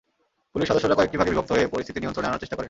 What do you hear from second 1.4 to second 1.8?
হয়ে